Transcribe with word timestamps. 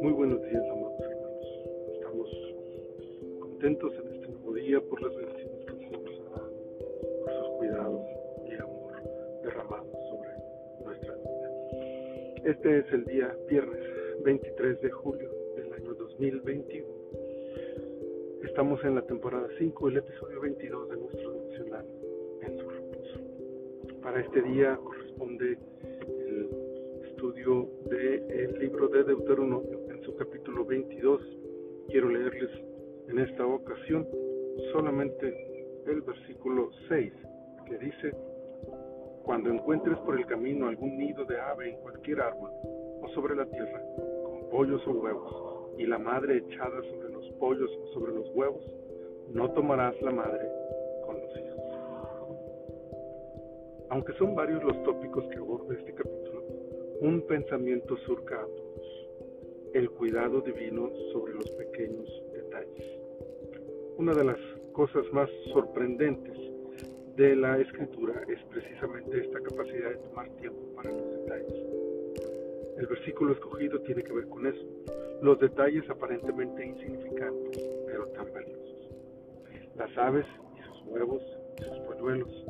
Muy 0.00 0.12
buenos 0.12 0.40
días, 0.42 0.62
amados 0.70 1.00
hermanos. 1.00 1.46
Estamos 1.94 2.30
contentos 3.40 3.92
en 3.94 4.14
este 4.14 4.28
nuevo 4.28 4.54
día 4.54 4.80
por 4.82 5.02
las 5.02 5.16
bendiciones 5.16 5.64
que 5.64 5.72
el 5.72 5.78
Señor 5.80 6.02
nos 6.02 6.20
ha 6.20 6.30
dado, 6.38 6.52
por 7.24 7.32
sus 7.32 7.48
cuidados 7.58 8.06
y 8.48 8.54
amor 8.54 8.92
derramados 9.42 9.96
sobre 10.10 10.30
nuestra 10.84 11.12
vida. 11.16 11.50
Este 12.44 12.78
es 12.78 12.92
el 12.92 13.04
día 13.06 13.36
viernes 13.48 13.82
23 14.24 14.80
de 14.80 14.90
julio 14.90 15.28
del 15.56 15.72
año 15.72 15.92
2021. 15.94 16.88
Estamos 18.44 18.84
en 18.84 18.94
la 18.94 19.02
temporada 19.02 19.48
5, 19.58 19.88
el 19.88 19.96
episodio 19.96 20.40
22 20.40 20.88
de 20.88 20.96
nuestro 20.98 21.32
devocional 21.32 21.84
en 22.42 22.58
su 22.58 22.70
reposo. 22.70 23.18
Para 24.02 24.20
este 24.20 24.40
día 24.42 24.76
corresponde 24.76 25.58
estudio 27.22 27.68
del 27.88 28.58
libro 28.58 28.88
de 28.88 29.04
Deuteronomio 29.04 29.78
en 29.90 30.02
su 30.02 30.16
capítulo 30.16 30.64
22. 30.64 31.22
Quiero 31.88 32.08
leerles 32.08 32.50
en 33.06 33.20
esta 33.20 33.46
ocasión 33.46 34.08
solamente 34.72 35.32
el 35.86 36.02
versículo 36.02 36.70
6 36.88 37.12
que 37.66 37.78
dice, 37.78 38.12
cuando 39.22 39.50
encuentres 39.50 39.96
por 39.98 40.18
el 40.18 40.26
camino 40.26 40.66
algún 40.66 40.98
nido 40.98 41.24
de 41.24 41.40
ave 41.40 41.70
en 41.70 41.76
cualquier 41.82 42.22
árbol 42.22 42.50
o 43.02 43.08
sobre 43.14 43.36
la 43.36 43.46
tierra, 43.46 43.80
con 44.24 44.48
pollos 44.50 44.84
o 44.88 44.90
huevos, 44.90 45.78
y 45.78 45.86
la 45.86 45.98
madre 45.98 46.38
echada 46.38 46.82
sobre 46.90 47.08
los 47.10 47.30
pollos 47.38 47.70
o 47.70 47.86
sobre 47.94 48.14
los 48.14 48.28
huevos, 48.34 48.64
no 49.32 49.48
tomarás 49.52 49.94
la 50.02 50.10
madre 50.10 50.48
con 51.06 51.20
los 51.20 51.36
hijos. 51.36 51.62
Aunque 53.90 54.12
son 54.14 54.34
varios 54.34 54.64
los 54.64 54.82
tópicos 54.82 55.24
que 55.28 55.36
aborda 55.36 55.72
este 55.74 55.94
capítulo, 55.94 56.11
un 57.02 57.20
pensamiento 57.26 57.96
surca 58.06 58.36
a 58.36 58.46
todos, 58.46 59.08
el 59.74 59.90
cuidado 59.90 60.40
divino 60.40 60.88
sobre 61.12 61.34
los 61.34 61.50
pequeños 61.50 62.08
detalles. 62.32 62.84
Una 63.98 64.14
de 64.14 64.22
las 64.22 64.38
cosas 64.72 65.04
más 65.12 65.28
sorprendentes 65.52 66.38
de 67.16 67.34
la 67.34 67.58
escritura 67.58 68.22
es 68.28 68.38
precisamente 68.44 69.18
esta 69.18 69.40
capacidad 69.40 69.90
de 69.90 69.96
tomar 69.96 70.28
tiempo 70.36 70.60
para 70.76 70.92
los 70.92 71.10
detalles. 71.10 71.66
El 72.78 72.86
versículo 72.86 73.32
escogido 73.32 73.80
tiene 73.80 74.02
que 74.02 74.12
ver 74.12 74.28
con 74.28 74.46
eso, 74.46 74.64
los 75.22 75.40
detalles 75.40 75.82
aparentemente 75.90 76.64
insignificantes, 76.64 77.68
pero 77.84 78.06
tan 78.10 78.32
valiosos. 78.32 78.90
Las 79.74 79.98
aves 79.98 80.26
y 80.56 80.62
sus 80.68 80.86
huevos 80.86 81.22
y 81.58 81.64
sus 81.64 81.78
polluelos, 81.80 82.46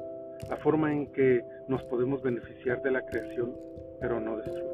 la 0.50 0.58
forma 0.58 0.92
en 0.92 1.10
que 1.12 1.40
nos 1.68 1.82
podemos 1.84 2.22
beneficiar 2.22 2.82
de 2.82 2.90
la 2.90 3.06
creación, 3.06 3.56
pero 4.00 4.20
no 4.20 4.36
destruirla. 4.36 4.72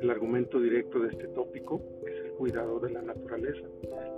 El 0.00 0.10
argumento 0.10 0.58
directo 0.60 0.98
de 0.98 1.10
este 1.10 1.28
tópico 1.28 1.80
es 2.06 2.24
el 2.24 2.32
cuidado 2.32 2.80
de 2.80 2.90
la 2.90 3.02
naturaleza, 3.02 3.66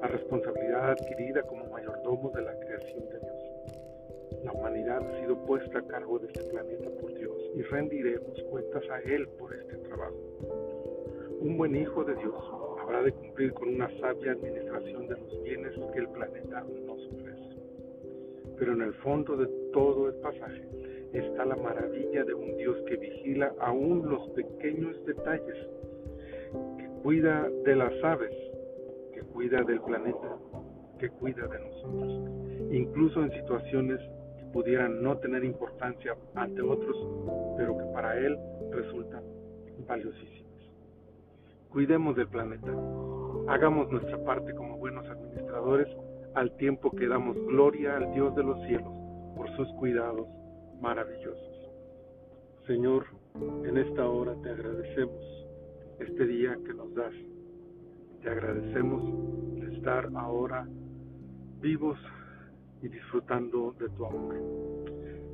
la 0.00 0.08
responsabilidad 0.08 0.92
adquirida 0.92 1.42
como 1.42 1.66
mayordomo 1.66 2.30
de 2.30 2.42
la 2.42 2.58
creación 2.58 3.08
de 3.10 3.20
Dios. 3.20 4.44
La 4.44 4.52
humanidad 4.52 5.06
ha 5.06 5.20
sido 5.20 5.36
puesta 5.44 5.78
a 5.78 5.86
cargo 5.86 6.18
de 6.18 6.26
este 6.28 6.42
planeta 6.44 6.90
por 7.00 7.14
Dios 7.14 7.36
y 7.54 7.62
rendiremos 7.62 8.42
cuentas 8.50 8.82
a 8.90 9.00
Él 9.00 9.28
por 9.38 9.54
este 9.54 9.76
trabajo. 9.76 10.16
Un 11.40 11.58
buen 11.58 11.76
hijo 11.76 12.02
de 12.04 12.14
Dios 12.14 12.34
habrá 12.80 13.02
de 13.02 13.12
cumplir 13.12 13.52
con 13.52 13.68
una 13.68 13.88
sabia 14.00 14.32
administración 14.32 15.06
de 15.06 15.18
los 15.18 15.42
bienes 15.42 15.74
que 15.92 15.98
el 15.98 16.08
planeta 16.08 16.64
nos 16.86 17.06
ofrece. 17.08 17.56
Pero 18.58 18.72
en 18.72 18.82
el 18.82 18.94
fondo 18.94 19.36
de 19.36 19.46
todo 19.72 20.08
el 20.08 20.14
pasaje 20.14 20.66
está 21.18 21.44
la 21.44 21.56
maravilla 21.56 22.24
de 22.24 22.34
un 22.34 22.56
Dios 22.56 22.76
que 22.88 22.96
vigila 22.96 23.52
aún 23.60 24.08
los 24.08 24.28
pequeños 24.30 24.96
detalles, 25.06 25.56
que 26.78 26.88
cuida 27.02 27.48
de 27.64 27.76
las 27.76 27.92
aves, 28.02 28.34
que 29.12 29.20
cuida 29.20 29.62
del 29.62 29.80
planeta, 29.80 30.36
que 30.98 31.08
cuida 31.10 31.46
de 31.46 31.58
nosotros, 31.60 32.72
incluso 32.72 33.22
en 33.22 33.30
situaciones 33.30 34.00
que 34.38 34.44
pudieran 34.46 35.02
no 35.02 35.16
tener 35.18 35.44
importancia 35.44 36.16
ante 36.34 36.62
otros, 36.62 36.96
pero 37.56 37.76
que 37.78 37.84
para 37.92 38.16
Él 38.18 38.36
resultan 38.72 39.22
valiosísimas. 39.86 40.44
Cuidemos 41.70 42.16
del 42.16 42.28
planeta, 42.28 42.72
hagamos 43.48 43.90
nuestra 43.90 44.18
parte 44.24 44.54
como 44.54 44.78
buenos 44.78 45.08
administradores 45.08 45.88
al 46.34 46.56
tiempo 46.56 46.90
que 46.90 47.06
damos 47.06 47.36
gloria 47.46 47.96
al 47.96 48.12
Dios 48.12 48.34
de 48.34 48.42
los 48.42 48.60
cielos 48.66 48.92
por 49.36 49.48
sus 49.56 49.68
cuidados 49.74 50.26
maravillosos. 50.80 51.70
Señor, 52.66 53.06
en 53.64 53.78
esta 53.78 54.08
hora 54.08 54.34
te 54.42 54.50
agradecemos 54.50 55.22
este 56.00 56.26
día 56.26 56.56
que 56.64 56.74
nos 56.74 56.94
das. 56.94 57.14
Te 58.22 58.30
agradecemos 58.30 59.02
de 59.60 59.76
estar 59.76 60.08
ahora 60.16 60.66
vivos 61.60 61.98
y 62.82 62.88
disfrutando 62.88 63.74
de 63.78 63.88
tu 63.90 64.06
amor. 64.06 64.34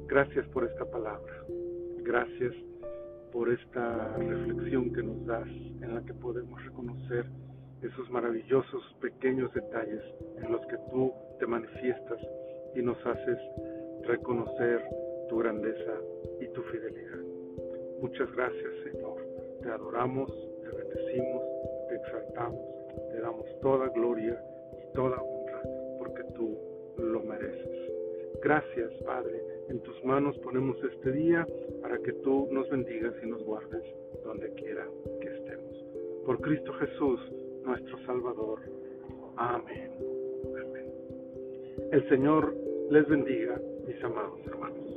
Gracias 0.07 0.47
por 0.49 0.65
esta 0.65 0.85
palabra. 0.91 1.33
Gracias 1.99 2.55
por 3.33 3.49
esta 3.49 4.17
reflexión 4.17 4.93
que 4.93 5.03
nos 5.03 5.25
das 5.27 5.49
en 5.49 5.95
la 5.95 6.03
que 6.03 6.15
podemos 6.15 6.65
reconocer 6.65 7.27
esos 7.83 8.11
maravillosos 8.11 8.83
pequeños 9.01 9.53
detalles 9.55 10.03
en 10.43 10.53
los 10.53 10.61
que 10.67 10.77
tú 10.91 11.13
te 11.39 11.47
manifiestas 11.47 12.19
y 12.75 12.83
nos 12.83 12.99
haces 13.07 13.39
reconocer 14.07 14.83
tu 15.31 15.39
grandeza 15.39 15.95
y 16.41 16.49
tu 16.49 16.61
fidelidad. 16.65 17.21
Muchas 18.01 18.35
gracias 18.35 18.73
Señor, 18.83 19.25
te 19.63 19.69
adoramos, 19.71 20.29
te 20.61 20.77
bendecimos, 20.77 21.43
te 21.89 21.95
exaltamos, 21.95 22.61
te 23.13 23.21
damos 23.21 23.47
toda 23.61 23.89
gloria 23.91 24.43
y 24.83 24.93
toda 24.93 25.23
honra 25.23 25.63
porque 25.99 26.25
tú 26.35 26.59
lo 26.99 27.21
mereces. 27.21 27.93
Gracias 28.43 28.93
Padre, 29.05 29.41
en 29.69 29.79
tus 29.81 30.05
manos 30.05 30.37
ponemos 30.39 30.77
este 30.83 31.13
día 31.13 31.47
para 31.81 31.97
que 31.99 32.13
tú 32.25 32.49
nos 32.51 32.69
bendigas 32.69 33.15
y 33.23 33.27
nos 33.27 33.45
guardes 33.45 33.85
donde 34.25 34.53
quiera 34.55 34.85
que 35.21 35.29
estemos. 35.29 35.85
Por 36.27 36.41
Cristo 36.41 36.73
Jesús, 36.73 37.21
nuestro 37.65 37.97
Salvador. 38.05 38.59
Amén. 39.37 39.93
Amén. 40.61 40.87
El 41.93 42.09
Señor 42.09 42.53
les 42.91 43.07
bendiga, 43.09 43.61
mis 43.87 44.03
amados 44.03 44.41
hermanos. 44.47 44.90